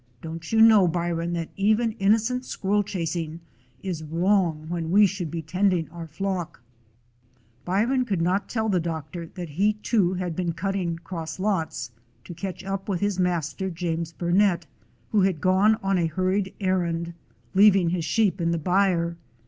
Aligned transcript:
Don't 0.23 0.51
you 0.51 0.61
know, 0.61 0.87
Byron, 0.87 1.33
that 1.33 1.49
even 1.55 1.91
innocent 1.99 2.43
squirrel 2.43 2.81
chasing 2.81 3.39
is 3.83 4.01
wrong 4.01 4.65
when 4.67 4.89
we 4.89 5.05
should 5.05 5.29
be 5.29 5.43
tending 5.43 5.87
our 5.91 6.07
flock 6.07 6.63
?*" 6.07 6.63
Byron 7.65 8.03
could 8.05 8.19
not 8.19 8.49
tell 8.49 8.67
the 8.67 8.79
doctor 8.79 9.27
that 9.35 9.49
he 9.49 9.73
too 9.73 10.15
had 10.15 10.35
been 10.35 10.53
cutting 10.53 10.95
cross 10.97 11.39
lots 11.39 11.91
to 12.23 12.33
catch 12.33 12.63
up 12.63 12.89
with 12.89 12.99
his 12.99 13.19
master, 13.19 13.69
James 13.69 14.11
Burnet, 14.11 14.65
who 15.11 15.21
had 15.21 15.39
gone 15.39 15.75
on 15.83 15.99
a 15.99 16.07
hurried 16.07 16.55
errand, 16.59 17.13
leaving 17.53 17.91
his 17.91 18.03
sheep 18.03 18.41
in 18.41 18.49
the 18.49 18.57
byre. 18.57 19.17